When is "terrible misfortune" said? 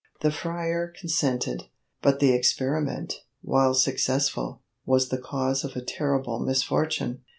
5.85-7.21